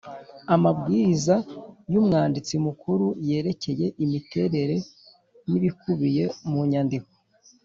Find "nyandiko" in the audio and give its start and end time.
6.71-7.11